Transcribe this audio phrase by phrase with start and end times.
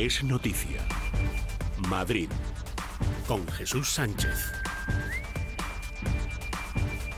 [0.00, 0.80] Es noticia.
[1.90, 2.30] Madrid.
[3.28, 4.50] Con Jesús Sánchez.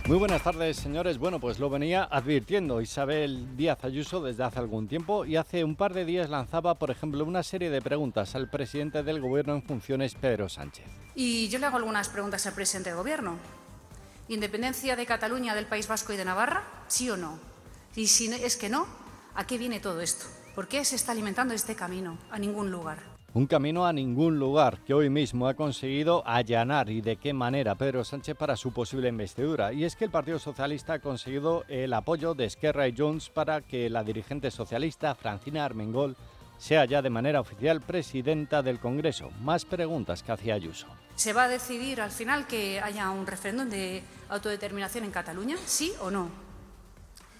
[0.08, 1.18] Muy buenas tardes, señores.
[1.18, 5.76] Bueno, pues lo venía advirtiendo Isabel Díaz Ayuso desde hace algún tiempo y hace un
[5.76, 9.62] par de días lanzaba, por ejemplo, una serie de preguntas al presidente del Gobierno en
[9.62, 10.86] funciones, Pedro Sánchez.
[11.14, 13.36] Y yo le hago algunas preguntas al presidente del Gobierno.
[14.26, 16.64] ¿Independencia de Cataluña, del País Vasco y de Navarra?
[16.88, 17.38] ¿Sí o no?
[17.94, 18.88] Y si es que no,
[19.36, 20.26] ¿a qué viene todo esto?
[20.54, 22.18] ¿Por qué se está alimentando este camino?
[22.30, 22.98] A ningún lugar.
[23.32, 27.74] Un camino a ningún lugar que hoy mismo ha conseguido allanar y de qué manera
[27.74, 29.72] Pedro Sánchez para su posible investidura.
[29.72, 33.62] Y es que el Partido Socialista ha conseguido el apoyo de Esquerra y Junts para
[33.62, 36.16] que la dirigente socialista Francina Armengol
[36.58, 39.30] sea ya de manera oficial presidenta del Congreso.
[39.40, 40.86] Más preguntas que hacía Ayuso.
[41.16, 45.56] ¿Se va a decidir al final que haya un referéndum de autodeterminación en Cataluña?
[45.64, 46.28] ¿Sí o no?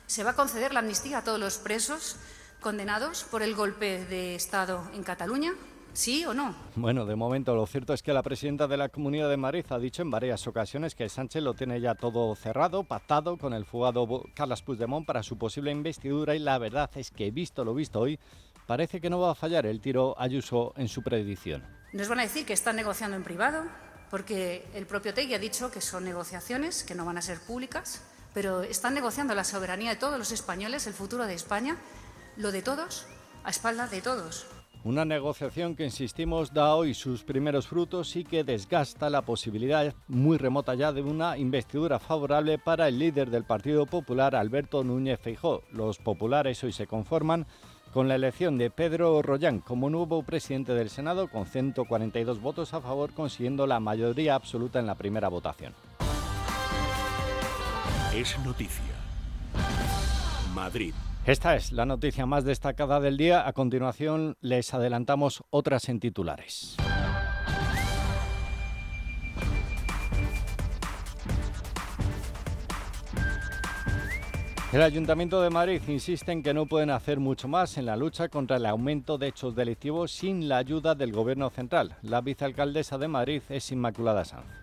[0.07, 2.17] ¿Se va a conceder la amnistía a todos los presos
[2.63, 5.53] condenados por el golpe de Estado en Cataluña?
[5.93, 6.55] ¿Sí o no?
[6.75, 9.79] Bueno, de momento lo cierto es que la presidenta de la Comunidad de Madrid ha
[9.79, 14.09] dicho en varias ocasiones que Sánchez lo tiene ya todo cerrado, pactado con el fugado
[14.35, 18.19] Carlos Puigdemont para su posible investidura y la verdad es que, visto lo visto hoy,
[18.67, 21.63] parece que no va a fallar el tiro Ayuso en su predicción.
[21.93, 23.65] Nos van a decir que están negociando en privado,
[24.09, 28.03] porque el propio Tegui ha dicho que son negociaciones, que no van a ser públicas,
[28.33, 31.77] pero están negociando la soberanía de todos los españoles, el futuro de España,
[32.37, 33.07] lo de todos,
[33.45, 34.47] a espaldas de todos.
[34.85, 40.39] Una negociación que, insistimos, da hoy sus primeros frutos y que desgasta la posibilidad muy
[40.39, 45.63] remota ya de una investidura favorable para el líder del Partido Popular, Alberto Núñez Feijó.
[45.71, 47.47] Los populares hoy se conforman
[47.93, 52.81] con la elección de Pedro Rollán como nuevo presidente del Senado con 142 votos a
[52.81, 55.75] favor, consiguiendo la mayoría absoluta en la primera votación.
[58.13, 58.83] Es noticia.
[60.55, 60.95] Madrid.
[61.25, 63.47] Esta es la noticia más destacada del día.
[63.47, 66.77] A continuación les adelantamos otras en titulares.
[74.73, 78.29] El Ayuntamiento de Madrid insiste en que no pueden hacer mucho más en la lucha
[78.29, 81.95] contra el aumento de hechos delictivos sin la ayuda del Gobierno central.
[82.03, 84.62] La vicealcaldesa de Madrid es Inmaculada Sanz.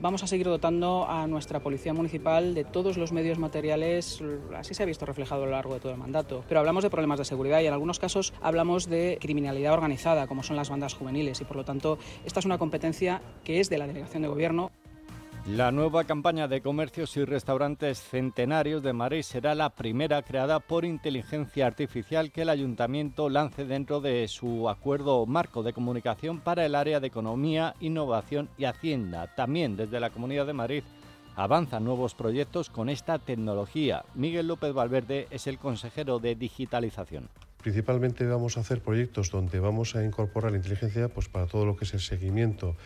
[0.00, 4.22] Vamos a seguir dotando a nuestra Policía Municipal de todos los medios materiales,
[4.54, 6.44] así se ha visto reflejado a lo largo de todo el mandato.
[6.46, 10.42] Pero hablamos de problemas de seguridad y en algunos casos hablamos de criminalidad organizada, como
[10.42, 13.78] son las bandas juveniles, y por lo tanto esta es una competencia que es de
[13.78, 14.70] la Delegación de Gobierno.
[15.56, 20.84] La nueva campaña de comercios y restaurantes centenarios de Madrid será la primera creada por
[20.84, 26.74] inteligencia artificial que el Ayuntamiento lance dentro de su acuerdo marco de comunicación para el
[26.74, 29.34] área de economía, innovación y hacienda.
[29.36, 30.82] También desde la Comunidad de Madrid
[31.34, 34.04] avanzan nuevos proyectos con esta tecnología.
[34.14, 37.30] Miguel López Valverde es el consejero de digitalización.
[37.68, 41.76] Principalmente vamos a hacer proyectos donde vamos a incorporar la inteligencia pues, para todo lo
[41.76, 42.76] que es el seguimiento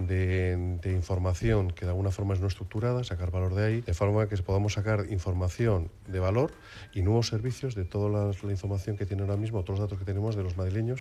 [0.00, 4.28] de, información que de alguna forma es no estructurada, sacar valor de ahí, de forma
[4.28, 6.50] que podamos sacar información de valor
[6.92, 10.04] y nuevos servicios de toda la, la información que tiene ahora mismo, otros datos que
[10.04, 10.98] tenemos de los madrileños.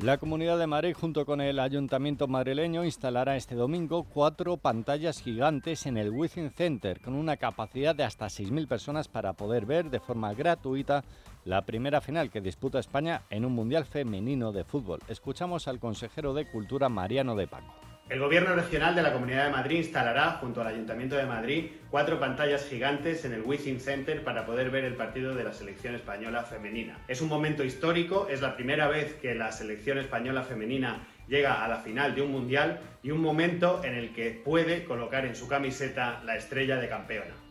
[0.00, 5.86] La Comunidad de Madrid, junto con el Ayuntamiento madrileño, instalará este domingo cuatro pantallas gigantes
[5.86, 9.98] en el Within Center, con una capacidad de hasta 6.000 personas para poder ver de
[9.98, 11.02] forma gratuita
[11.44, 15.00] la primera final que disputa España en un Mundial Femenino de Fútbol.
[15.08, 17.87] Escuchamos al consejero de Cultura, Mariano de Paco.
[18.08, 22.18] El Gobierno Regional de la Comunidad de Madrid instalará, junto al Ayuntamiento de Madrid, cuatro
[22.18, 26.42] pantallas gigantes en el Wishing Center para poder ver el partido de la selección española
[26.42, 26.96] femenina.
[27.06, 31.68] Es un momento histórico, es la primera vez que la selección española femenina llega a
[31.68, 35.46] la final de un mundial y un momento en el que puede colocar en su
[35.46, 37.47] camiseta la estrella de campeona.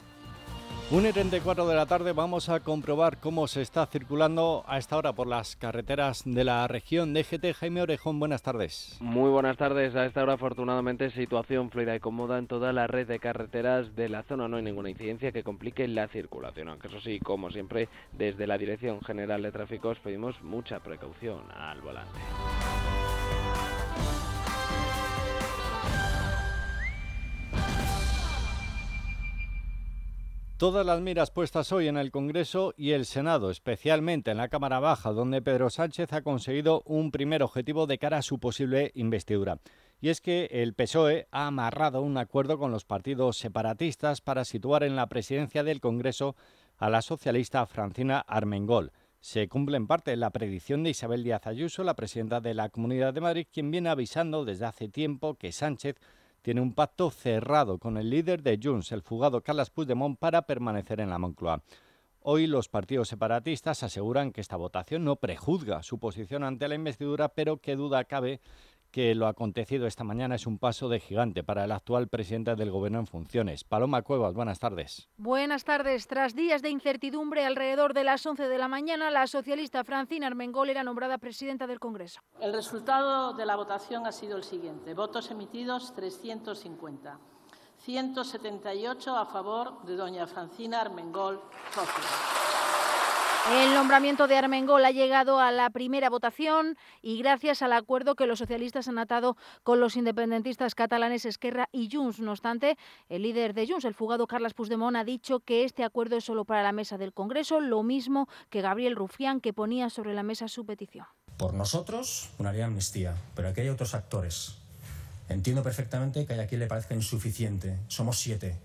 [0.89, 4.95] 1 y 34 de la tarde vamos a comprobar cómo se está circulando a esta
[4.95, 7.13] hora por las carreteras de la región.
[7.13, 8.95] DGT Jaime Orejón, buenas tardes.
[9.01, 9.93] Muy buenas tardes.
[9.97, 14.07] A esta hora, afortunadamente, situación fluida y cómoda en toda la red de carreteras de
[14.07, 14.47] la zona.
[14.47, 16.69] No hay ninguna incidencia que complique la circulación.
[16.69, 21.81] Aunque eso sí, como siempre, desde la Dirección General de Tráfico pedimos mucha precaución al
[21.81, 22.17] volante.
[30.57, 34.79] Todas las miras puestas hoy en el Congreso y el Senado, especialmente en la Cámara
[34.79, 39.59] Baja, donde Pedro Sánchez ha conseguido un primer objetivo de cara a su posible investidura.
[40.01, 44.81] Y es que el PSOE ha amarrado un acuerdo con los partidos separatistas para situar
[44.81, 46.35] en la presidencia del Congreso
[46.77, 48.93] a la socialista Francina Armengol.
[49.19, 53.13] Se cumple en parte la predicción de Isabel Díaz Ayuso, la presidenta de la Comunidad
[53.13, 55.97] de Madrid, quien viene avisando desde hace tiempo que Sánchez
[56.47, 61.01] tiene un pacto cerrado con el líder de Junts, el fugado Carles Puigdemont, para permanecer
[61.01, 61.61] en la Moncloa.
[62.21, 67.27] Hoy los partidos separatistas aseguran que esta votación no prejuzga su posición ante la investidura,
[67.27, 68.39] pero que duda cabe
[68.91, 72.71] que lo acontecido esta mañana es un paso de gigante para el actual presidente del
[72.71, 73.63] Gobierno en funciones.
[73.63, 75.07] Paloma Cuevas, buenas tardes.
[75.17, 76.07] Buenas tardes.
[76.07, 80.69] Tras días de incertidumbre alrededor de las 11 de la mañana, la socialista Francina Armengol
[80.69, 82.21] era nombrada presidenta del Congreso.
[82.39, 84.93] El resultado de la votación ha sido el siguiente.
[84.93, 87.19] Votos emitidos 350.
[87.79, 91.41] 178 a favor de doña Francina Armengol
[93.49, 98.25] el nombramiento de Armengol ha llegado a la primera votación y gracias al acuerdo que
[98.25, 102.19] los socialistas han atado con los independentistas catalanes Esquerra y Junts.
[102.19, 102.77] No obstante,
[103.07, 106.43] el líder de Junts, el fugado Carles Puigdemont, ha dicho que este acuerdo es solo
[106.43, 110.47] para la mesa del Congreso, lo mismo que Gabriel Rufián, que ponía sobre la mesa
[110.47, 111.05] su petición.
[111.37, 114.57] Por nosotros, una ley amnistía, pero aquí hay otros actores.
[115.29, 117.77] Entiendo perfectamente que a quien le parezca insuficiente.
[117.87, 118.55] Somos siete.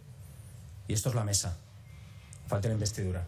[0.88, 1.56] Y esto es la mesa.
[2.46, 3.26] Falta la investidura.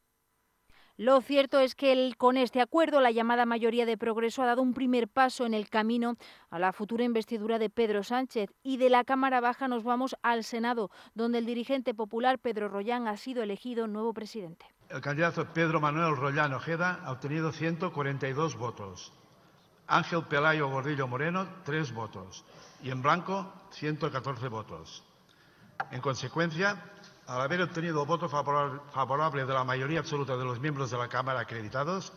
[0.96, 4.74] Lo cierto es que con este acuerdo la llamada mayoría de progreso ha dado un
[4.74, 6.14] primer paso en el camino
[6.50, 10.44] a la futura investidura de Pedro Sánchez y de la Cámara Baja nos vamos al
[10.44, 14.66] Senado, donde el dirigente popular Pedro Rollán ha sido elegido nuevo presidente.
[14.88, 19.12] El candidato Pedro Manuel Rollán Ojeda ha obtenido 142 votos.
[19.88, 22.44] Ángel Pelayo Gordillo Moreno, tres votos.
[22.84, 25.02] Y en blanco, 114 votos.
[25.90, 26.93] En consecuencia,
[27.26, 31.40] al haber obtenido voto favorable de la mayoría absoluta de los miembros de la Cámara
[31.40, 32.12] acreditados,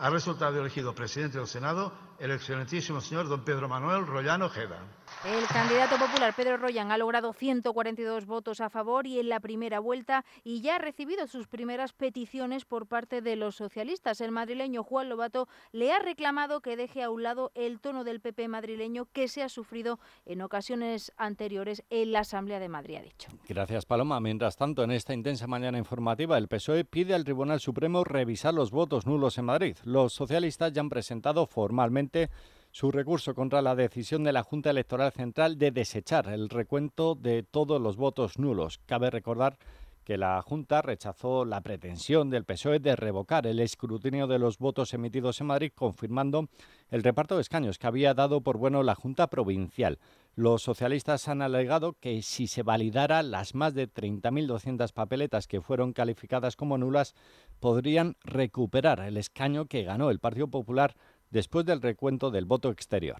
[0.00, 4.78] ha resultado elegido presidente del Senado el excelentísimo señor don Pedro Manuel Rollano Ojeda.
[5.24, 9.80] El candidato popular Pedro Royan ha logrado 142 votos a favor y en la primera
[9.80, 14.20] vuelta y ya ha recibido sus primeras peticiones por parte de los socialistas.
[14.20, 18.20] El madrileño Juan Lobato le ha reclamado que deje a un lado el tono del
[18.20, 23.02] PP madrileño que se ha sufrido en ocasiones anteriores en la Asamblea de Madrid, ha
[23.02, 23.30] dicho.
[23.48, 24.20] Gracias, Paloma.
[24.20, 28.70] Mientras tanto, en esta intensa mañana informativa, el PSOE pide al Tribunal Supremo revisar los
[28.70, 29.76] votos nulos en Madrid.
[29.90, 32.30] Los socialistas ya han presentado formalmente
[32.70, 37.42] su recurso contra la decisión de la Junta Electoral Central de desechar el recuento de
[37.42, 38.78] todos los votos nulos.
[38.86, 39.58] Cabe recordar
[40.04, 44.94] que la Junta rechazó la pretensión del PSOE de revocar el escrutinio de los votos
[44.94, 46.48] emitidos en Madrid, confirmando
[46.90, 49.98] el reparto de escaños que había dado por bueno la Junta Provincial.
[50.36, 55.92] Los socialistas han alegado que si se validara las más de 30.200 papeletas que fueron
[55.92, 57.14] calificadas como nulas,
[57.58, 60.94] podrían recuperar el escaño que ganó el Partido Popular
[61.30, 63.18] después del recuento del voto exterior.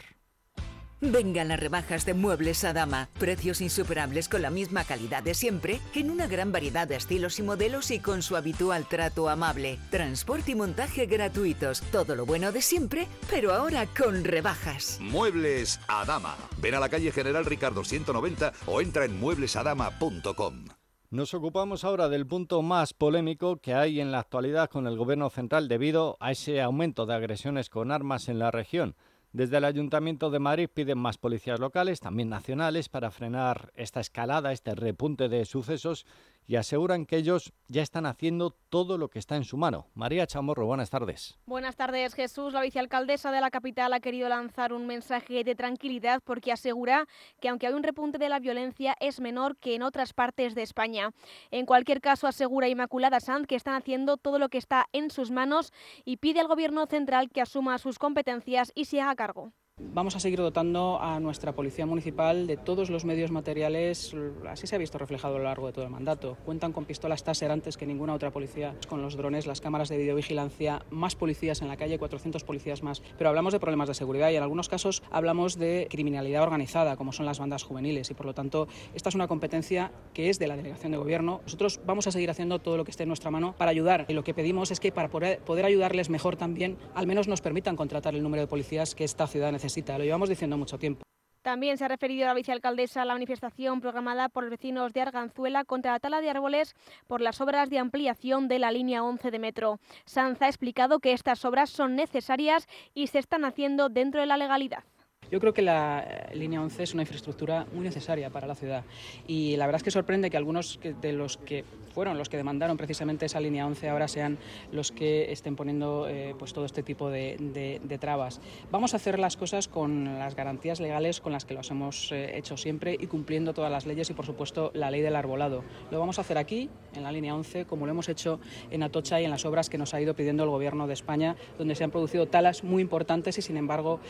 [1.00, 3.08] Vengan las rebajas de Muebles a Dama.
[3.18, 7.42] Precios insuperables con la misma calidad de siempre, en una gran variedad de estilos y
[7.42, 9.78] modelos y con su habitual trato amable.
[9.90, 11.80] Transporte y montaje gratuitos.
[11.90, 14.98] Todo lo bueno de siempre, pero ahora con rebajas.
[15.00, 16.36] Muebles a Dama.
[16.58, 20.66] Ven a la calle General Ricardo 190 o entra en mueblesadama.com.
[21.12, 25.28] Nos ocupamos ahora del punto más polémico que hay en la actualidad con el Gobierno
[25.28, 28.94] central debido a ese aumento de agresiones con armas en la región.
[29.32, 34.50] Desde el Ayuntamiento de Madrid piden más policías locales, también nacionales, para frenar esta escalada,
[34.50, 36.04] este repunte de sucesos
[36.50, 39.86] y aseguran que ellos ya están haciendo todo lo que está en su mano.
[39.94, 41.38] María Chamorro, buenas tardes.
[41.46, 42.52] Buenas tardes, Jesús.
[42.52, 47.06] La vicealcaldesa de la capital ha querido lanzar un mensaje de tranquilidad porque asegura
[47.38, 50.62] que aunque hay un repunte de la violencia es menor que en otras partes de
[50.62, 51.12] España.
[51.52, 55.30] En cualquier caso, asegura Inmaculada Sanz que están haciendo todo lo que está en sus
[55.30, 55.72] manos
[56.04, 59.52] y pide al Gobierno central que asuma sus competencias y se haga cargo.
[59.82, 64.14] Vamos a seguir dotando a nuestra Policía Municipal de todos los medios materiales,
[64.48, 66.36] así se ha visto reflejado a lo largo de todo el mandato.
[66.44, 69.96] Cuentan con pistolas Taser antes que ninguna otra policía, con los drones, las cámaras de
[69.96, 73.02] videovigilancia, más policías en la calle, 400 policías más.
[73.18, 77.12] Pero hablamos de problemas de seguridad y en algunos casos hablamos de criminalidad organizada, como
[77.12, 78.10] son las bandas juveniles.
[78.10, 81.40] Y por lo tanto, esta es una competencia que es de la Delegación de Gobierno.
[81.44, 84.04] Nosotros vamos a seguir haciendo todo lo que esté en nuestra mano para ayudar.
[84.08, 87.76] Y lo que pedimos es que para poder ayudarles mejor también, al menos nos permitan
[87.76, 91.02] contratar el número de policías que esta ciudad necesita lo llevamos diciendo mucho tiempo.
[91.42, 95.64] También se ha referido la vicealcaldesa a la manifestación programada por los vecinos de Arganzuela
[95.64, 96.74] contra la tala de árboles
[97.06, 99.80] por las obras de ampliación de la línea 11 de metro.
[100.04, 104.36] Sanz ha explicado que estas obras son necesarias y se están haciendo dentro de la
[104.36, 104.84] legalidad.
[105.30, 108.84] Yo creo que la eh, línea 11 es una infraestructura muy necesaria para la ciudad
[109.28, 112.76] y la verdad es que sorprende que algunos de los que fueron los que demandaron
[112.76, 114.38] precisamente esa línea 11 ahora sean
[114.72, 118.40] los que estén poniendo eh, pues todo este tipo de, trabas.
[118.70, 122.36] Vamos a hacer las cosas con las garantías legales con las que los hemos eh,
[122.38, 125.62] hecho siempre y cumpliendo todas las leyes y por supuesto la ley del arbolado.
[125.90, 129.20] Lo vamos a hacer aquí, en la línea 11, como lo hemos hecho en Atocha
[129.20, 131.84] y en las obras que nos ha ido pidiendo el Gobierno de España, donde se
[131.84, 134.00] han producido talas muy importantes y sin embargo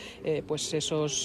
[0.47, 0.73] pues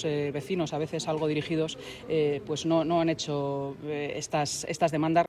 [0.05, 1.77] eh, vecinos, a veces algo dirigidos,
[2.09, 5.25] eh, pues no, no han hecho eh, estas, estas demandas.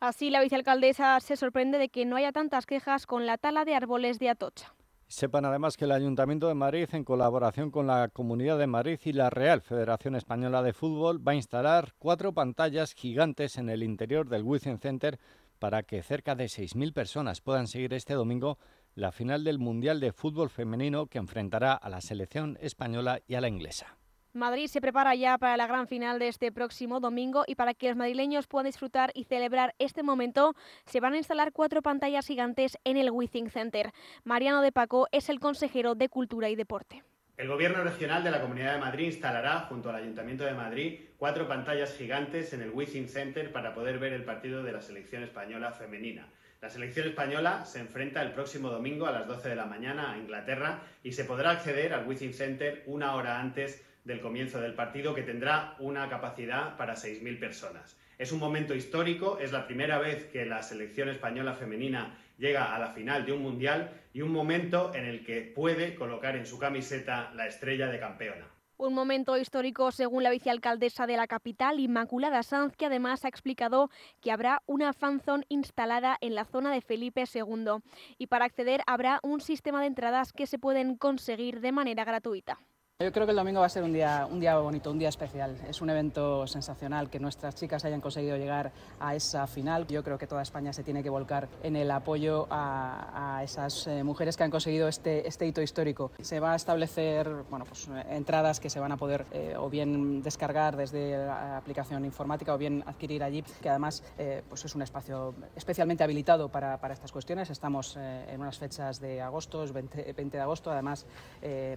[0.00, 3.74] Así, la vicealcaldesa se sorprende de que no haya tantas quejas con la tala de
[3.74, 4.74] árboles de Atocha.
[5.08, 9.12] Sepan además que el Ayuntamiento de Madrid, en colaboración con la Comunidad de Madrid y
[9.12, 14.28] la Real Federación Española de Fútbol, va a instalar cuatro pantallas gigantes en el interior
[14.28, 15.18] del Wizzing Center
[15.58, 18.58] para que cerca de 6.000 personas puedan seguir este domingo
[18.98, 23.40] la final del Mundial de Fútbol Femenino que enfrentará a la selección española y a
[23.40, 23.96] la inglesa.
[24.32, 27.88] Madrid se prepara ya para la gran final de este próximo domingo y para que
[27.88, 32.76] los madrileños puedan disfrutar y celebrar este momento se van a instalar cuatro pantallas gigantes
[32.84, 33.92] en el Withing Center.
[34.24, 37.04] Mariano de Paco es el consejero de Cultura y Deporte.
[37.36, 41.46] El Gobierno Regional de la Comunidad de Madrid instalará, junto al Ayuntamiento de Madrid, cuatro
[41.46, 45.70] pantallas gigantes en el Withing Center para poder ver el partido de la selección española
[45.70, 46.28] femenina.
[46.60, 50.18] La selección española se enfrenta el próximo domingo a las 12 de la mañana a
[50.18, 55.14] Inglaterra y se podrá acceder al Withing Center una hora antes del comienzo del partido
[55.14, 57.96] que tendrá una capacidad para 6.000 personas.
[58.18, 62.78] Es un momento histórico, es la primera vez que la selección española femenina llega a
[62.80, 66.58] la final de un mundial y un momento en el que puede colocar en su
[66.58, 68.57] camiseta la estrella de campeona.
[68.80, 73.90] Un momento histórico según la vicealcaldesa de la capital, Inmaculada Sanz, que además ha explicado
[74.20, 77.82] que habrá una fanzone instalada en la zona de Felipe II
[78.18, 82.60] y para acceder habrá un sistema de entradas que se pueden conseguir de manera gratuita.
[83.00, 85.08] Yo creo que el domingo va a ser un día, un día bonito, un día
[85.08, 85.56] especial.
[85.68, 89.86] Es un evento sensacional que nuestras chicas hayan conseguido llegar a esa final.
[89.86, 94.02] Yo creo que toda España se tiene que volcar en el apoyo a, esas eh,
[94.02, 96.10] mujeres que han conseguido este, este hito histórico.
[96.20, 100.20] Se va a establecer bueno, pues, entradas que se van a poder eh, o bien
[100.20, 104.82] descargar desde la aplicación informática o bien adquirir allí, que además eh, pues es un
[104.82, 107.48] espacio especialmente habilitado para, para estas cuestiones.
[107.48, 111.06] Estamos en unas fechas de agosto, 20, 20 de agosto, además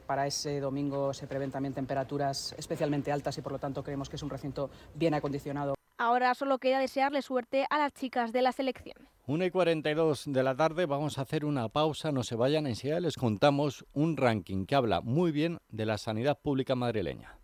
[0.07, 4.15] para ese domingo se prevén también temperaturas especialmente altas y por lo tanto creemos que
[4.15, 5.75] es un recinto bien acondicionado.
[5.97, 9.07] Ahora solo queda desearle suerte a las chicas de la selección.
[9.27, 12.99] 1 y 42 de la tarde vamos a hacer una pausa, no se vayan, enseguida
[12.99, 17.37] les contamos un ranking que habla muy bien de la sanidad pública madrileña.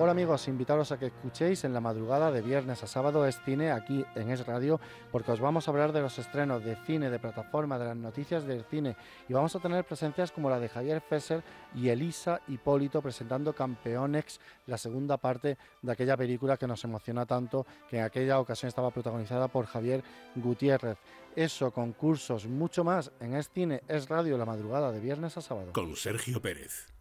[0.00, 3.72] Hola amigos, invitaros a que escuchéis en la madrugada de viernes a sábado Es Cine
[3.72, 7.18] aquí en Es Radio, porque os vamos a hablar de los estrenos de cine, de
[7.18, 8.94] plataforma, de las noticias del cine
[9.28, 11.42] y vamos a tener presencias como la de Javier Fesser
[11.74, 17.66] y Elisa Hipólito presentando Campeonex, la segunda parte de aquella película que nos emociona tanto,
[17.90, 20.04] que en aquella ocasión estaba protagonizada por Javier
[20.36, 20.98] Gutiérrez.
[21.34, 25.72] Eso, concursos, mucho más en Es Cine, Es Radio, la madrugada de viernes a sábado.
[25.72, 26.97] Con Sergio Pérez.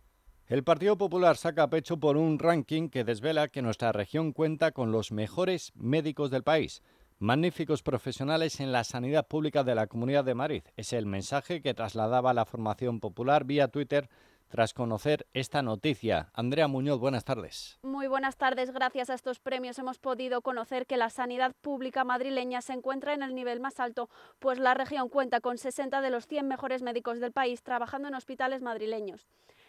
[0.49, 4.93] El Partido Popular saca pecho por un ranking que desvela que nuestra región cuenta con
[4.93, 6.83] los mejores médicos del país,
[7.19, 10.63] magníficos profesionales en la sanidad pública de la Comunidad de Madrid.
[10.77, 14.07] Es el mensaje que trasladaba la formación popular vía Twitter
[14.47, 16.29] tras conocer esta noticia.
[16.33, 17.77] Andrea Muñoz, buenas tardes.
[17.81, 18.71] Muy buenas tardes.
[18.71, 23.21] Gracias a estos premios hemos podido conocer que la sanidad pública madrileña se encuentra en
[23.21, 27.19] el nivel más alto, pues la región cuenta con 60 de los 100 mejores médicos
[27.19, 29.27] del país trabajando en hospitales madrileños.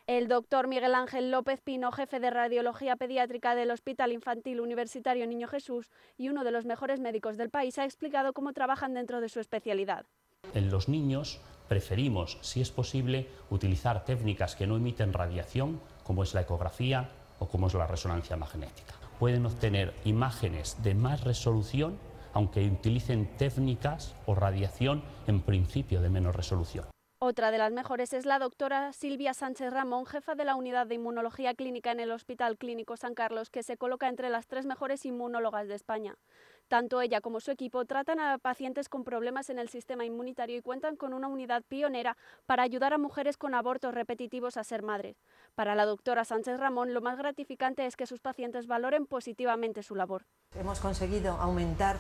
[0.09, 5.49] El doctor Miguel Ángel López Pino, jefe de radiología pediátrica del Hospital Infantil Universitario Niño
[5.49, 9.29] Jesús y uno de los mejores médicos del país, ha explicado cómo trabajan dentro de
[9.29, 10.07] su especialidad.
[10.55, 16.33] En los niños preferimos, si es posible, utilizar técnicas que no emiten radiación, como es
[16.33, 18.95] la ecografía o como es la resonancia magnética.
[19.19, 21.99] Pueden obtener imágenes de más resolución,
[22.33, 26.87] aunque utilicen técnicas o radiación en principio de menos resolución.
[27.21, 30.95] Otra de las mejores es la doctora Silvia Sánchez Ramón, jefa de la unidad de
[30.95, 35.05] inmunología clínica en el Hospital Clínico San Carlos, que se coloca entre las tres mejores
[35.05, 36.15] inmunólogas de España.
[36.69, 40.63] Tanto ella como su equipo tratan a pacientes con problemas en el sistema inmunitario y
[40.63, 45.17] cuentan con una unidad pionera para ayudar a mujeres con abortos repetitivos a ser madres.
[45.57, 49.97] Para la doctora Sánchez Ramón, lo más gratificante es que sus pacientes valoren positivamente su
[49.97, 50.25] labor.
[50.55, 51.97] Hemos conseguido aumentar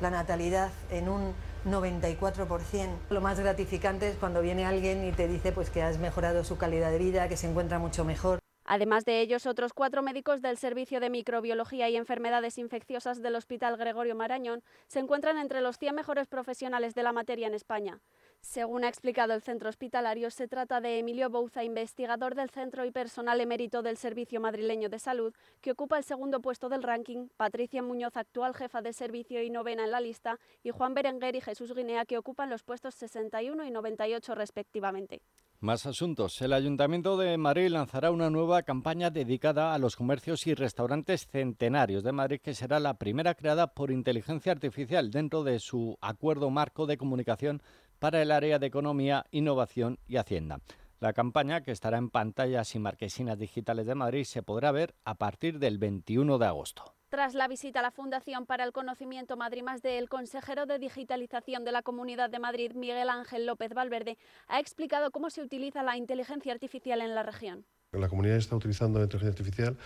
[0.00, 1.34] la natalidad en un
[1.66, 2.88] 94%.
[3.10, 6.56] Lo más gratificante es cuando viene alguien y te dice pues, que has mejorado su
[6.58, 8.38] calidad de vida, que se encuentra mucho mejor.
[8.64, 13.76] Además de ellos, otros cuatro médicos del Servicio de Microbiología y Enfermedades Infecciosas del Hospital
[13.76, 17.98] Gregorio Marañón se encuentran entre los 100 mejores profesionales de la materia en España.
[18.42, 22.90] Según ha explicado el centro hospitalario, se trata de Emilio Bouza, investigador del centro y
[22.90, 27.82] personal emérito del Servicio Madrileño de Salud, que ocupa el segundo puesto del ranking, Patricia
[27.82, 31.72] Muñoz, actual jefa de servicio y novena en la lista, y Juan Berenguer y Jesús
[31.72, 35.22] Guinea, que ocupan los puestos 61 y 98 respectivamente.
[35.60, 36.42] Más asuntos.
[36.42, 42.02] El Ayuntamiento de Madrid lanzará una nueva campaña dedicada a los comercios y restaurantes centenarios
[42.02, 46.86] de Madrid, que será la primera creada por inteligencia artificial dentro de su acuerdo marco
[46.86, 47.62] de comunicación
[48.02, 50.58] para el área de Economía, Innovación y Hacienda.
[50.98, 55.14] La campaña, que estará en pantallas y marquesinas digitales de Madrid, se podrá ver a
[55.14, 56.96] partir del 21 de agosto.
[57.10, 61.62] Tras la visita a la Fundación para el Conocimiento Madrid Más el consejero de Digitalización
[61.62, 64.18] de la Comunidad de Madrid, Miguel Ángel López Valverde,
[64.48, 67.66] ha explicado cómo se utiliza la inteligencia artificial en la región.
[67.92, 69.76] La comunidad está utilizando la inteligencia artificial,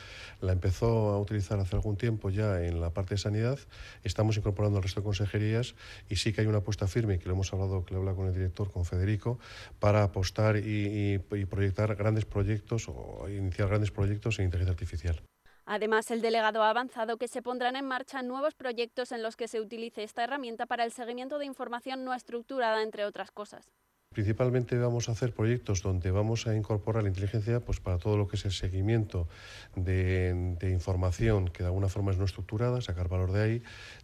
[0.40, 3.58] la empezó a utilizar hace algún tiempo ya en la parte de sanidad,
[4.04, 5.74] estamos incorporando al resto de consejerías
[6.08, 8.28] y sí que hay una apuesta firme, que lo hemos hablado, que lo habla con
[8.28, 9.40] el director, con Federico,
[9.80, 15.20] para apostar y proyectar grandes proyectos o iniciar grandes proyectos en inteligencia artificial.
[15.64, 19.48] Además, el delegado ha avanzado que se pondrán en marcha nuevos proyectos en los que
[19.48, 23.68] se utilice esta herramienta para el seguimiento de información no estructurada, entre otras cosas.
[24.16, 28.26] Principalmente vamos a hacer proyectos donde vamos a incorporar la inteligencia pues, para todo lo
[28.28, 29.28] que es el seguimiento
[29.74, 33.62] de, información que de alguna forma es no estructurada, sacar valor de ahí.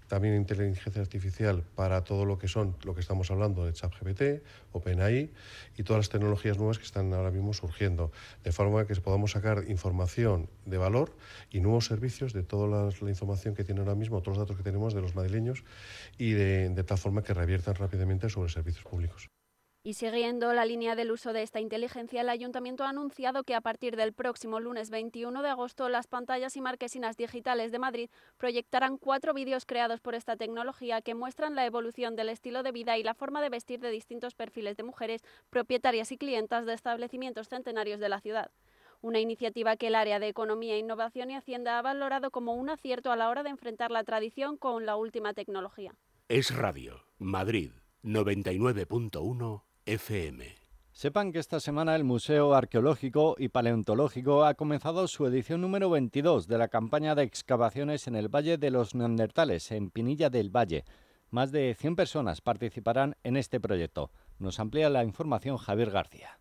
[0.08, 5.30] También inteligencia artificial para todo lo que son, lo que estamos hablando de ChatGPT, OpenAI
[5.78, 8.12] y todas las tecnologías nuevas que están ahora mismo surgiendo.
[8.44, 11.16] De forma que podamos sacar información de valor
[11.50, 14.62] y nuevos servicios de toda la, información que tiene ahora mismo, todos los datos que
[14.62, 15.64] tenemos de los madrileños
[16.18, 19.30] y de, de tal forma que reviertan rápidamente sobre servicios públicos.
[19.84, 23.60] Y siguiendo la línea del uso de esta inteligencia, el Ayuntamiento ha anunciado que a
[23.60, 28.96] partir del próximo lunes 21 de agosto las pantallas y marquesinas digitales de Madrid proyectarán
[28.96, 33.02] cuatro vídeos creados por esta tecnología que muestran la evolución del estilo de vida y
[33.02, 37.98] la forma de vestir de distintos perfiles de mujeres, propietarias y clientas de establecimientos centenarios
[37.98, 38.52] de la ciudad.
[39.00, 43.10] Una iniciativa que el área de Economía, Innovación y Hacienda ha valorado como un acierto
[43.10, 45.96] a la hora de enfrentar la tradición con la última tecnología.
[46.28, 47.72] Es Radio, Madrid,
[48.04, 50.44] 99.1 FM.
[50.92, 56.46] Sepan que esta semana el Museo Arqueológico y Paleontológico ha comenzado su edición número 22
[56.46, 60.84] de la campaña de excavaciones en el Valle de los Neandertales, en Pinilla del Valle.
[61.30, 64.12] Más de 100 personas participarán en este proyecto.
[64.38, 66.38] Nos amplía la información Javier García.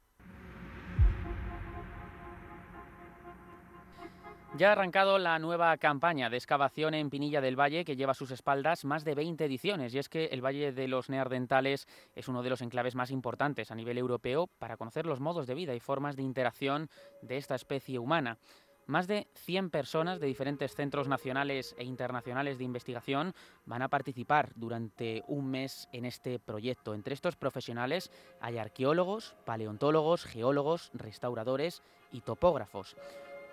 [4.58, 8.15] Ya ha arrancado la nueva campaña de excavación en Pinilla del Valle que lleva a
[8.15, 12.27] sus espaldas más de 20 ediciones y es que el Valle de los Neardentales es
[12.27, 15.74] uno de los enclaves más importantes a nivel europeo para conocer los modos de vida
[15.74, 16.89] y formas de interacción
[17.22, 18.39] de esta especie humana.
[18.88, 23.33] Más de 100 personas de diferentes centros nacionales e internacionales de investigación
[23.66, 26.94] van a participar durante un mes en este proyecto.
[26.94, 28.11] Entre estos profesionales
[28.42, 32.98] hay arqueólogos, paleontólogos, geólogos, restauradores y topógrafos.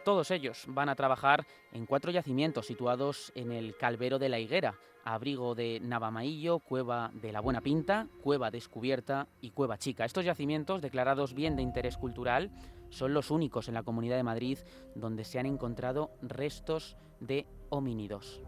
[0.05, 4.75] Todos ellos van a trabajar en cuatro yacimientos situados en el Calvero de la Higuera,
[5.05, 10.05] abrigo de Navamaillo, Cueva de la Buena Pinta, Cueva Descubierta y Cueva Chica.
[10.05, 12.51] Estos yacimientos, declarados bien de interés cultural,
[12.91, 14.59] son los únicos en la Comunidad de Madrid
[14.95, 18.41] donde se han encontrado restos de homínidos.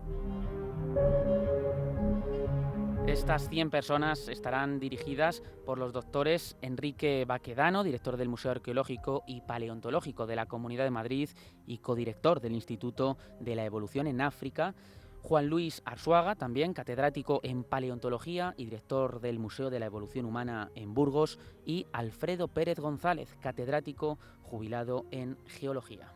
[3.11, 9.41] Estas 100 personas estarán dirigidas por los doctores Enrique Baquedano, director del Museo Arqueológico y
[9.41, 11.29] Paleontológico de la Comunidad de Madrid
[11.67, 14.77] y codirector del Instituto de la Evolución en África,
[15.23, 20.71] Juan Luis Arzuaga, también catedrático en paleontología y director del Museo de la Evolución Humana
[20.77, 26.13] en Burgos, y Alfredo Pérez González, catedrático jubilado en geología.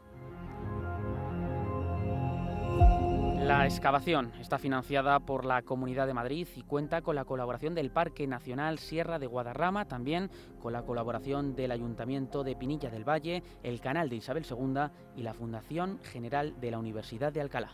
[3.44, 7.90] La excavación está financiada por la Comunidad de Madrid y cuenta con la colaboración del
[7.90, 10.30] Parque Nacional Sierra de Guadarrama, también
[10.62, 15.22] con la colaboración del Ayuntamiento de Pinilla del Valle, el Canal de Isabel II y
[15.24, 17.72] la Fundación General de la Universidad de Alcalá.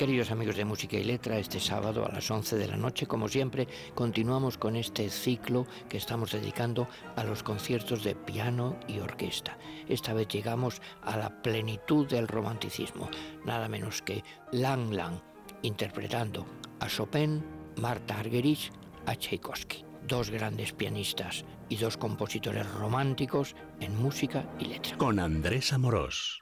[0.00, 3.28] Queridos amigos de Música y Letra, este sábado a las 11 de la noche, como
[3.28, 9.58] siempre, continuamos con este ciclo que estamos dedicando a los conciertos de piano y orquesta.
[9.90, 13.10] Esta vez llegamos a la plenitud del romanticismo,
[13.44, 15.20] nada menos que Lang Lang,
[15.60, 16.46] interpretando
[16.80, 17.44] a Chopin,
[17.76, 18.72] Marta Argerich,
[19.04, 19.84] a Tchaikovsky.
[20.08, 24.96] Dos grandes pianistas y dos compositores románticos en música y letra.
[24.96, 26.40] Con Andrés Amorós.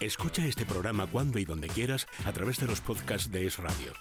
[0.00, 3.92] Escucha este programa cuando y donde quieras a través de los podcasts de Es Radio.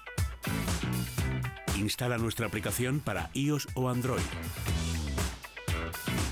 [1.76, 4.22] Instala nuestra aplicación para iOS o Android.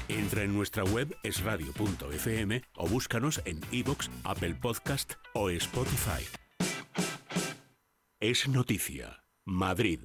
[0.07, 6.23] Entra en nuestra web esradio.fm o búscanos en iVoox, Apple Podcast o Spotify.
[8.19, 9.23] Es noticia.
[9.45, 9.99] Madrid.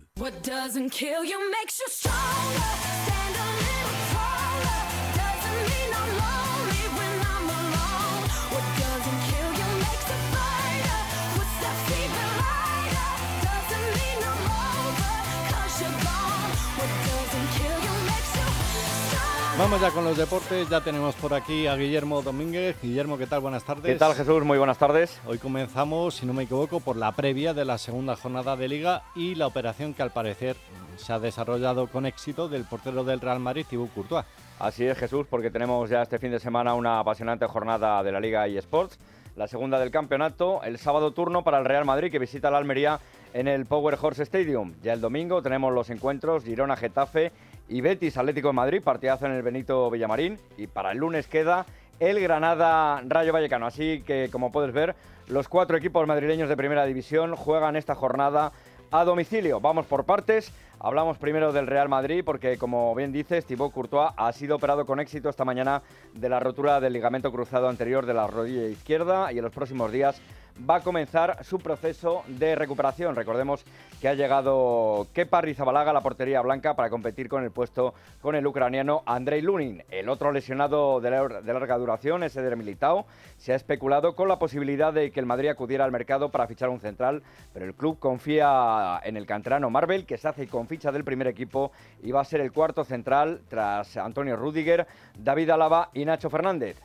[19.60, 22.80] Vamos ya con los deportes, ya tenemos por aquí a Guillermo Domínguez.
[22.80, 23.40] Guillermo, ¿qué tal?
[23.40, 23.84] Buenas tardes.
[23.84, 24.42] ¿Qué tal Jesús?
[24.42, 25.20] Muy buenas tardes.
[25.26, 29.02] Hoy comenzamos, si no me equivoco, por la previa de la segunda jornada de Liga
[29.14, 30.56] y la operación que al parecer
[30.96, 34.24] se ha desarrollado con éxito del portero del Real Madrid, Thibaut Courtois.
[34.58, 38.20] Así es Jesús, porque tenemos ya este fin de semana una apasionante jornada de la
[38.20, 38.98] Liga eSports,
[39.36, 42.98] la segunda del campeonato, el sábado turno para el Real Madrid que visita la Almería
[43.34, 44.74] en el Power Horse Stadium.
[44.82, 47.30] Ya el domingo tenemos los encuentros Girona-Getafe
[47.70, 50.38] y Betis Atlético de Madrid, partidazo en el Benito Villamarín.
[50.56, 51.64] Y para el lunes queda
[52.00, 53.64] el Granada Rayo Vallecano.
[53.66, 54.96] Así que, como puedes ver,
[55.28, 58.50] los cuatro equipos madrileños de primera división juegan esta jornada
[58.90, 59.60] a domicilio.
[59.60, 60.52] Vamos por partes.
[60.80, 64.98] Hablamos primero del Real Madrid porque, como bien dices, Thibaut Courtois ha sido operado con
[64.98, 65.82] éxito esta mañana
[66.14, 69.92] de la rotura del ligamento cruzado anterior de la rodilla izquierda y en los próximos
[69.92, 70.20] días
[70.68, 73.16] va a comenzar su proceso de recuperación.
[73.16, 73.64] Recordemos
[74.00, 78.34] que ha llegado Kepa Rizabalaga a la portería blanca para competir con el puesto con
[78.34, 79.82] el ucraniano Andrei Lunin.
[79.90, 84.92] El otro lesionado de, larga duración, ese de Militao, se ha especulado con la posibilidad
[84.92, 89.00] de que el Madrid acudiera al mercado para fichar un central, pero el club confía
[89.04, 92.24] en el canterano Marvel, que se hace con ficha del primer equipo y va a
[92.24, 94.86] ser el cuarto central tras Antonio Rudiger,
[95.18, 96.76] David Alaba y Nacho Fernández.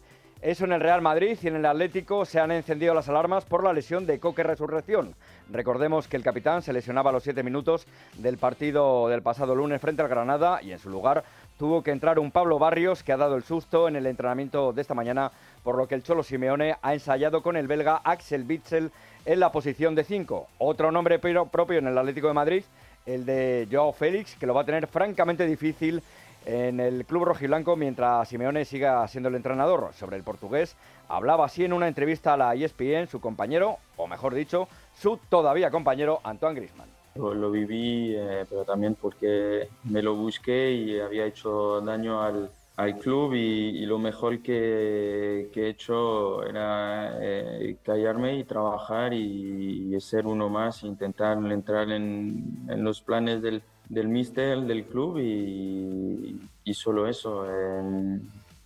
[0.45, 3.63] Eso en el Real Madrid y en el Atlético se han encendido las alarmas por
[3.63, 5.15] la lesión de Coque Resurrección.
[5.49, 7.88] Recordemos que el capitán se lesionaba a los siete minutos
[8.19, 11.23] del partido del pasado lunes frente al Granada y en su lugar
[11.58, 14.84] tuvo que entrar un Pablo Barrios que ha dado el susto en el entrenamiento de
[14.84, 15.31] esta mañana,
[15.63, 18.91] por lo que el Cholo Simeone ha ensayado con el belga Axel Witzel
[19.25, 20.47] en la posición de 5.
[20.60, 22.63] Otro nombre propio en el Atlético de Madrid,
[23.08, 26.03] el de Joao Félix, que lo va a tener francamente difícil
[26.45, 29.91] en el club rojiblanco mientras Simeone siga siendo el entrenador.
[29.93, 30.75] Sobre el portugués,
[31.10, 35.71] hablaba así en una entrevista a la ESPN su compañero, o mejor dicho, su todavía
[35.71, 36.89] compañero Antoine Griezmann.
[37.15, 42.97] Lo, viví, eh, pero también porque me lo busqué y había hecho daño al, al
[42.97, 50.27] club y, lo mejor que, que, he hecho era eh, callarme y trabajar y, ser
[50.27, 56.74] uno más, intentar entrar en, en los planes del, del míster del club y, y
[56.74, 57.45] solo eso.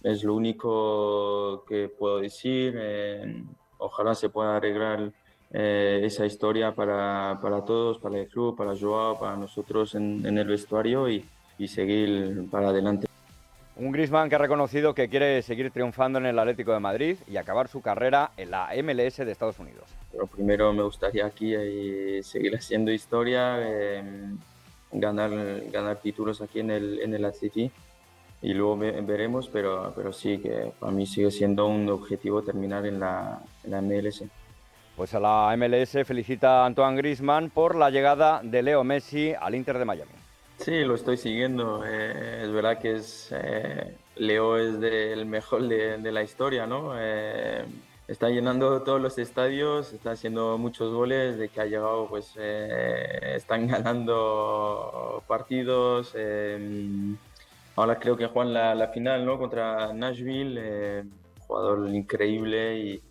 [0.03, 2.77] es lo único que puedo decir.
[3.77, 5.11] ojalá se pueda arreglar
[5.51, 10.37] eh, esa historia para, para, todos, para el club, para Joao, para nosotros en, en
[10.37, 11.25] el vestuario y,
[11.57, 13.07] y, seguir para adelante.
[13.75, 17.37] Un Griezmann que ha reconocido que quiere seguir triunfando en el Atlético de Madrid y
[17.37, 19.85] acabar su carrera en la MLS de Estados Unidos.
[20.11, 23.55] Pero primero me gustaría aquí eh, seguir haciendo historia.
[23.59, 24.03] Eh,
[24.91, 25.31] ganar,
[25.71, 27.25] ganar títulos aquí en el, en el
[28.41, 32.99] y luego veremos, pero, pero sí que para mí sigue siendo un objetivo terminar en
[32.99, 34.23] la, en la MLS.
[34.95, 39.55] Pues a la MLS felicita a Antoine Grisman por la llegada de Leo Messi al
[39.55, 40.11] Inter de Miami.
[40.57, 41.83] Sí, lo estoy siguiendo.
[41.85, 46.93] Eh, es verdad que es, eh, Leo es el mejor de, de, la historia, ¿no?
[46.97, 47.63] Eh,
[48.09, 53.35] está llenando todos los estadios, está haciendo muchos goles, de que ha llegado, pues eh,
[53.35, 56.13] están ganando partidos.
[56.15, 57.15] Em,
[57.75, 59.37] ahora creo que juegan la, final ¿no?
[59.37, 61.03] contra Nashville, eh,
[61.47, 63.01] jugador increíble y,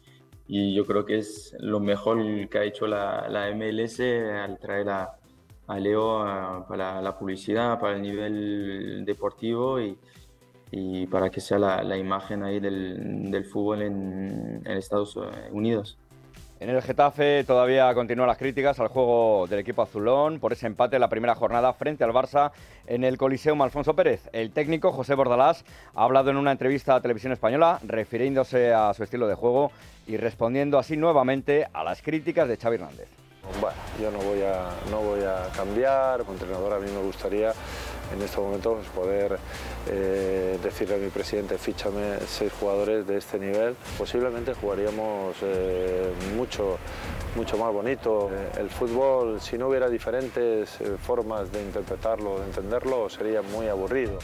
[0.74, 5.18] yo creo que es lo mejor que ha hecho la, MLS al traer a,
[5.66, 9.98] a Leo para la publicidad, para el nivel deportivo y,
[10.70, 15.18] y para que sea la, imagen ahí del, del fútbol en, Estados
[15.50, 15.98] Unidos.
[16.60, 20.96] En el Getafe todavía continúan las críticas al juego del equipo azulón por ese empate
[20.96, 22.50] en la primera jornada frente al Barça
[22.86, 24.28] en el Coliseum Alfonso Pérez.
[24.32, 29.04] El técnico José Bordalás ha hablado en una entrevista a Televisión Española refiriéndose a su
[29.04, 29.70] estilo de juego
[30.08, 33.08] y respondiendo así nuevamente a las críticas de Xavi Hernández.
[33.60, 37.52] Bueno, yo no voy a, no voy a cambiar, como entrenador a mí me gustaría
[38.12, 39.38] en estos momentos poder
[39.88, 43.76] eh, decirle a mi presidente, fíchame seis jugadores de este nivel.
[43.96, 46.78] Posiblemente jugaríamos eh, mucho,
[47.36, 48.30] mucho más bonito.
[48.32, 54.18] Eh, el fútbol, si no hubiera diferentes formas de interpretarlo, de entenderlo, sería muy aburrido.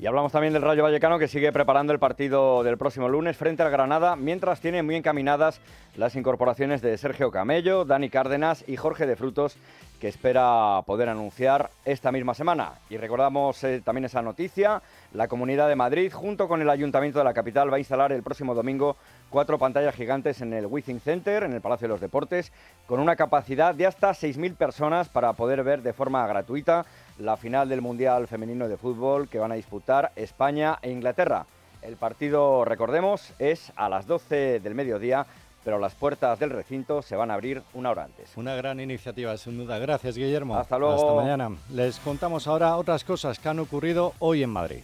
[0.00, 3.64] Y hablamos también del Rayo Vallecano que sigue preparando el partido del próximo lunes frente
[3.64, 5.60] al Granada, mientras tiene muy encaminadas
[5.96, 9.56] las incorporaciones de Sergio Camello, Dani Cárdenas y Jorge de Frutos,
[9.98, 12.74] que espera poder anunciar esta misma semana.
[12.88, 14.80] Y recordamos eh, también esa noticia,
[15.12, 18.22] la Comunidad de Madrid, junto con el Ayuntamiento de la capital, va a instalar el
[18.22, 18.96] próximo domingo
[19.30, 22.52] cuatro pantallas gigantes en el Withing Center, en el Palacio de los Deportes,
[22.86, 26.86] con una capacidad de hasta 6.000 personas para poder ver de forma gratuita
[27.18, 31.46] la final del Mundial Femenino de Fútbol que van a disputar España e Inglaterra.
[31.82, 35.26] El partido, recordemos, es a las 12 del mediodía,
[35.68, 38.34] pero las puertas del recinto se van a abrir una hora antes.
[38.36, 39.78] Una gran iniciativa, sin duda.
[39.78, 40.56] Gracias, Guillermo.
[40.56, 40.94] Hasta luego.
[40.94, 41.58] Hasta mañana.
[41.70, 44.80] Les contamos ahora otras cosas que han ocurrido hoy en Madrid.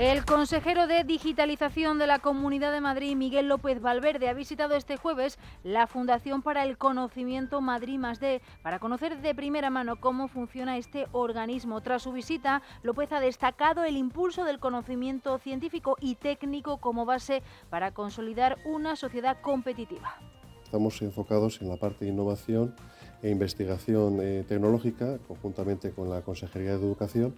[0.00, 4.96] El consejero de Digitalización de la Comunidad de Madrid, Miguel López Valverde, ha visitado este
[4.96, 10.28] jueves la Fundación para el Conocimiento Madrid Más D para conocer de primera mano cómo
[10.28, 11.82] funciona este organismo.
[11.82, 17.42] Tras su visita, López ha destacado el impulso del conocimiento científico y técnico como base
[17.68, 20.16] para consolidar una sociedad competitiva.
[20.64, 22.74] Estamos enfocados en la parte de innovación
[23.22, 27.34] e investigación eh, tecnológica, conjuntamente con la Consejería de Educación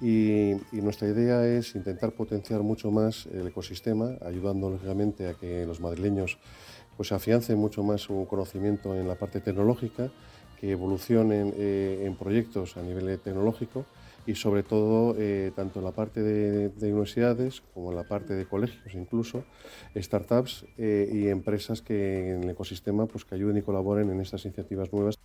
[0.00, 5.80] y, nuestra idea es intentar potenciar mucho más el ecosistema, ayudando lógicamente a que los
[5.80, 6.38] madrileños
[6.96, 10.10] pues afiancen mucho más su conocimiento en la parte tecnológica,
[10.60, 13.84] que evolucionen eh, en proyectos a nivel tecnológico
[14.26, 18.46] y sobre todo eh, tanto en la parte de, universidades como en la parte de
[18.46, 19.44] colegios incluso,
[19.94, 24.44] startups eh, y empresas que en el ecosistema pues, que ayuden y colaboren en estas
[24.44, 25.16] iniciativas nuevas.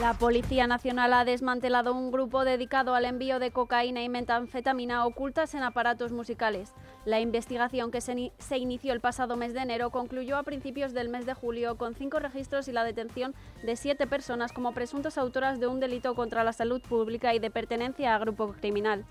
[0.00, 5.54] La Policía Nacional ha desmantelado un grupo dedicado al envío de cocaína y metanfetamina ocultas
[5.54, 6.72] en aparatos musicales.
[7.04, 11.26] La investigación que se, inició el pasado mes de enero concluyó a principios del mes
[11.26, 13.34] de julio con cinco registros y la detención
[13.64, 17.50] de siete personas como presuntas autoras de un delito contra la salud pública y de
[17.50, 19.04] pertenencia a grupo criminal.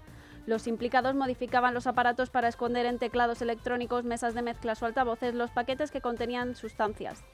[0.46, 5.36] Los implicados modificaban los aparatos para esconder en teclados electrónicos, mesas de mezclas o altavoces
[5.36, 7.26] los paquetes que contenían sustancias.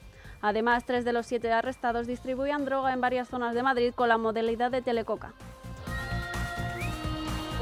[0.46, 4.18] Además, tres de los siete arrestados distribuían droga en varias zonas de Madrid con la
[4.18, 5.32] modalidad de telecoca.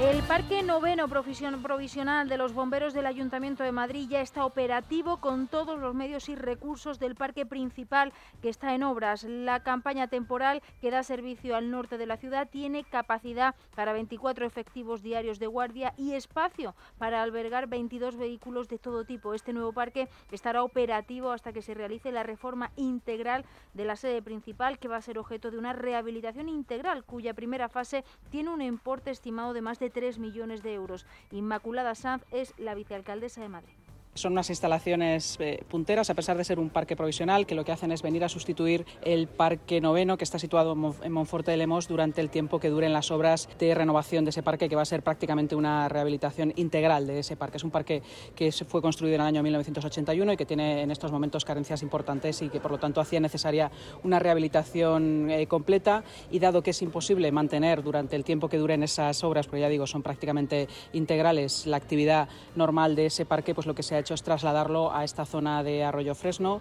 [0.03, 5.47] El Parque Noveno Provisional de los Bomberos del Ayuntamiento de Madrid ya está operativo con
[5.47, 8.13] todos los medios y recursos del parque principal
[8.43, 9.23] que está en obras.
[9.23, 14.45] La campaña temporal que da servicio al norte de la ciudad tiene capacidad para 24
[14.45, 19.35] efectivos diarios de guardia y espacio para albergar 22 vehículos de todo tipo.
[19.35, 24.21] Este nuevo parque estará operativo hasta que se realice la reforma integral de la sede
[24.21, 28.63] principal que va a ser objeto de una rehabilitación integral cuya primera fase tiene un
[28.63, 31.07] importe estimado de más de 3 millones de euros.
[31.31, 33.75] Inmaculada Sanz es la vicealcaldesa de Madrid.
[34.15, 37.73] Son unas instalaciones eh, punteras, a pesar de ser un parque provisional, que lo que
[37.73, 41.89] hacen es venir a sustituir el parque noveno, que está situado en Monforte de Lemos,
[41.89, 44.85] durante el tiempo que duren las obras de renovación de ese parque, que va a
[44.85, 47.57] ser prácticamente una rehabilitación integral de ese parque.
[47.57, 48.03] Es un parque
[48.37, 52.43] que fue construido en el año 1981 y que tiene en estos momentos carencias importantes
[52.43, 53.71] y que, por lo tanto, hacía necesaria
[54.03, 56.05] una rehabilitación eh, completa.
[56.31, 59.71] Y dado que es imposible mantener durante el tiempo que duren esas obras, porque ya
[59.71, 64.02] digo, son prácticamente integrales, la actividad normal de ese parque, pues lo que se ha
[64.03, 66.61] hecho es trasladarlo a esta zona de Arroyo Fresno.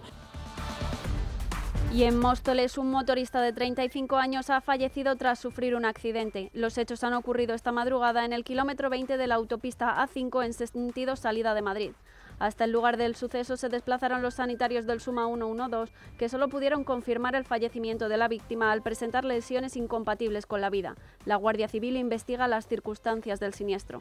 [1.92, 6.50] Y en Móstoles, un motorista de 35 años ha fallecido tras sufrir un accidente.
[6.54, 10.54] Los hechos han ocurrido esta madrugada en el kilómetro 20 de la autopista A5 en
[10.54, 11.90] sentido salida de Madrid.
[12.38, 16.82] Hasta el lugar del suceso se desplazaron los sanitarios del Suma 112, que solo pudieron
[16.82, 20.96] confirmar el fallecimiento de la víctima al presentar lesiones incompatibles con la vida.
[21.26, 24.00] La Guardia Civil investiga las circunstancias del siniestro.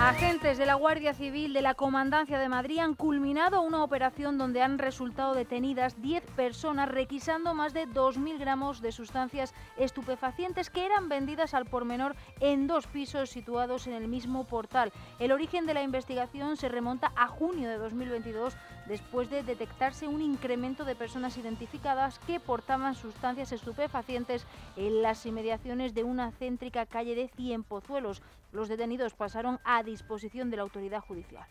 [0.00, 4.60] Agentes de la Guardia Civil de la Comandancia de Madrid han culminado una operación donde
[4.60, 11.08] han resultado detenidas 10 personas requisando más de 2.000 gramos de sustancias estupefacientes que eran
[11.08, 14.92] vendidas al por menor en dos pisos situados en el mismo portal.
[15.20, 20.20] El origen de la investigación se remonta a junio de 2022 después de detectarse un
[20.20, 27.14] incremento de personas identificadas que portaban sustancias estupefacientes en las inmediaciones de una céntrica calle
[27.14, 28.22] de Cienpozuelos.
[28.52, 31.46] Los detenidos pasaron a disposición de la autoridad judicial.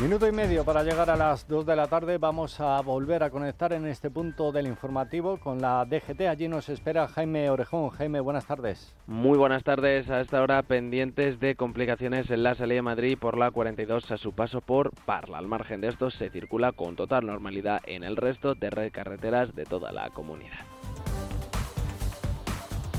[0.00, 2.16] Minuto y medio para llegar a las 2 de la tarde.
[2.16, 6.22] Vamos a volver a conectar en este punto del informativo con la DGT.
[6.22, 7.90] Allí nos espera Jaime Orejón.
[7.90, 8.94] Jaime, buenas tardes.
[9.06, 10.08] Muy buenas tardes.
[10.08, 14.16] A esta hora pendientes de complicaciones en la salida de Madrid por la 42 a
[14.16, 15.36] su paso por Parla.
[15.36, 19.66] Al margen de esto se circula con total normalidad en el resto de carreteras de
[19.66, 20.64] toda la comunidad.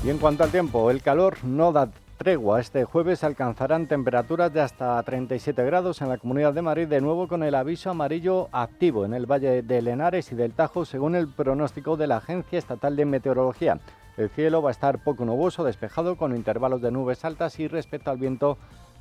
[0.04, 2.60] Y en cuanto al tiempo, el calor no da tregua.
[2.60, 7.28] Este jueves alcanzarán temperaturas de hasta 37 grados en la Comunidad de Madrid, de nuevo
[7.28, 11.28] con el aviso amarillo activo en el Valle de Lenares y del Tajo, según el
[11.28, 13.78] pronóstico de la Agencia Estatal de Meteorología.
[14.16, 18.10] El cielo va a estar poco nuboso, despejado, con intervalos de nubes altas y respecto
[18.10, 18.58] al viento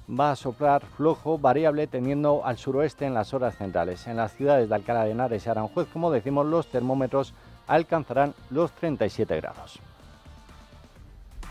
[0.10, 4.08] va a soplar flojo, variable, teniendo al suroeste en las horas centrales.
[4.08, 7.34] En las ciudades de Alcalá de Henares y Aranjuez, como decimos, los termómetros
[7.68, 9.80] alcanzarán los 37 grados.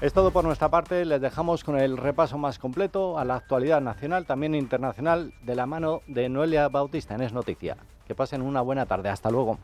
[0.00, 3.82] Es todo por nuestra parte, les dejamos con el repaso más completo a la actualidad
[3.82, 7.76] nacional, también internacional, de la mano de Noelia Bautista en Es Noticia.
[8.06, 9.58] Que pasen una buena tarde, hasta luego.